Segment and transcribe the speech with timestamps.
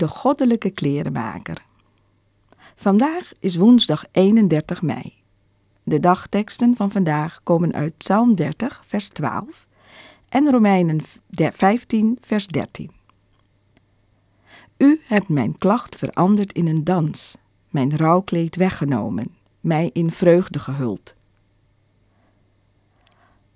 [0.00, 1.64] De Goddelijke Klerenmaker.
[2.76, 5.14] Vandaag is woensdag 31 mei.
[5.82, 9.66] De dagteksten van vandaag komen uit Psalm 30, vers 12
[10.28, 12.90] en Romeinen 15, vers 13.
[14.76, 17.36] U hebt mijn klacht veranderd in een dans,
[17.68, 21.14] mijn rouwkleed weggenomen, mij in vreugde gehuld.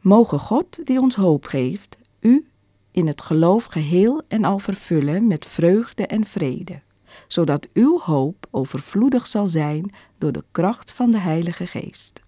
[0.00, 2.46] Mogen God, die ons hoop geeft, u
[2.92, 6.80] in het geloof geheel en al vervullen met vreugde en vrede,
[7.26, 12.22] zodat uw hoop overvloedig zal zijn door de kracht van de Heilige Geest.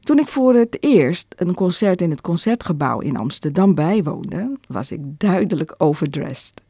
[0.00, 5.00] Toen ik voor het eerst een concert in het concertgebouw in Amsterdam bijwoonde, was ik
[5.02, 6.62] duidelijk overdressed.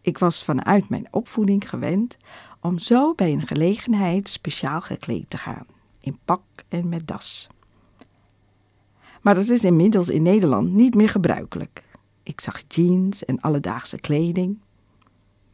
[0.00, 2.16] Ik was vanuit mijn opvoeding gewend
[2.60, 5.66] om zo bij een gelegenheid speciaal gekleed te gaan,
[6.00, 7.48] in pak en met das.
[9.26, 11.84] Maar dat is inmiddels in Nederland niet meer gebruikelijk.
[12.22, 14.58] Ik zag jeans en alledaagse kleding.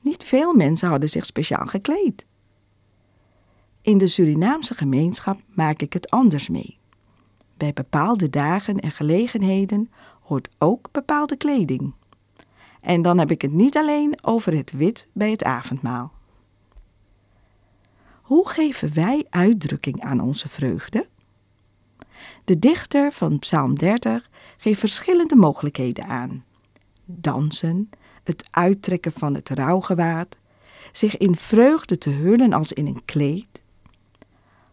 [0.01, 2.27] Niet veel mensen hadden zich speciaal gekleed.
[3.83, 6.79] In de Surinaamse gemeenschap maak ik het anders mee.
[7.57, 11.93] Bij bepaalde dagen en gelegenheden hoort ook bepaalde kleding.
[12.81, 16.13] En dan heb ik het niet alleen over het wit bij het avondmaal.
[18.23, 21.11] Hoe geven wij uitdrukking aan onze vreugde?
[22.45, 26.45] De dichter van Psalm 30 geeft verschillende mogelijkheden aan:
[27.05, 27.91] dansen,
[28.23, 30.39] het uittrekken van het rouwgewaad,
[30.93, 33.63] zich in vreugde te hullen als in een kleed.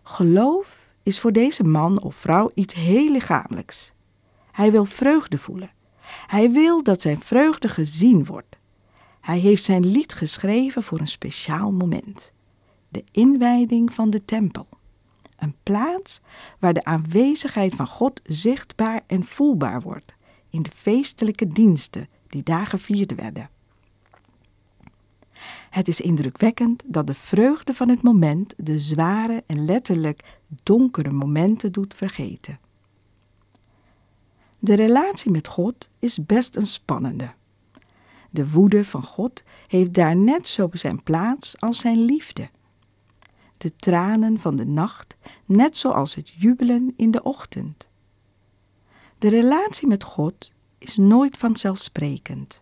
[0.04, 3.94] Geloof is voor deze man of vrouw iets heel lichamelijks.
[4.52, 5.72] Hij wil vreugde voelen.
[6.28, 8.60] Hij wil dat zijn vreugde gezien wordt.
[9.22, 12.34] Hij heeft zijn lied geschreven voor een speciaal moment:
[12.90, 14.68] de inwijding van de tempel.
[15.40, 16.20] Een plaats
[16.60, 20.16] waar de aanwezigheid van God zichtbaar en voelbaar wordt
[20.50, 23.50] in de feestelijke diensten die daar gevierd werden.
[25.70, 31.72] Het is indrukwekkend dat de vreugde van het moment de zware en letterlijk donkere momenten
[31.72, 32.60] doet vergeten.
[34.60, 37.32] De relatie met God is best een spannende.
[38.30, 42.50] De woede van God heeft daar net zo zijn plaats als zijn liefde
[43.60, 47.88] de tranen van de nacht, net zoals het jubelen in de ochtend.
[49.18, 52.62] De relatie met God is nooit vanzelfsprekend.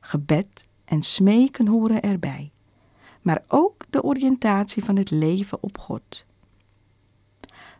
[0.00, 2.52] Gebed en smeken horen erbij,
[3.22, 6.26] maar ook de oriëntatie van het leven op God.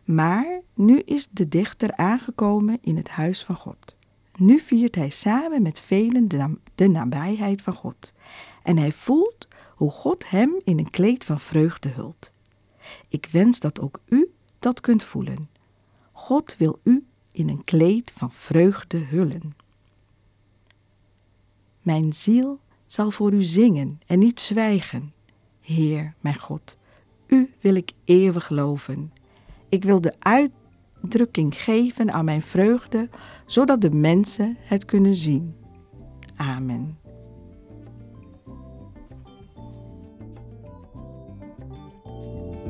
[0.03, 3.95] Maar nu is de dichter aangekomen in het huis van God.
[4.37, 6.27] Nu viert hij samen met velen
[6.75, 8.13] de, nabijheid van God.
[8.63, 9.47] En hij voelt
[9.79, 12.31] hoe God hem in een kleed van vreugde hult.
[13.07, 15.49] Ik wens dat ook u dat kunt voelen.
[16.11, 19.55] God wil u in een kleed van vreugde hullen.
[21.81, 25.13] Mijn ziel zal voor u zingen en niet zwijgen.
[25.61, 26.77] Heer, mijn God,
[27.27, 29.13] u wil ik eeuwig loven.
[29.69, 33.09] Ik wil de uitdrukking geven aan mijn vreugde,
[33.45, 35.55] zodat de mensen het kunnen zien.
[36.35, 37.08] Amen.